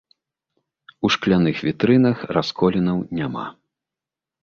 [1.05, 3.49] У шкляных вітрынах расколінаў няма.